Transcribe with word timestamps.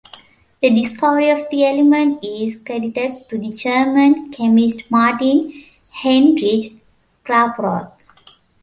The 0.63 0.71
discovery 0.71 1.29
of 1.29 1.47
the 1.51 1.63
element 1.63 2.25
is 2.25 2.63
credited 2.63 3.29
to 3.29 3.37
the 3.37 3.51
German 3.55 4.31
chemist 4.31 4.89
Martin 4.89 5.63
Heinrich 5.91 6.71
Klaproth. 7.23 7.93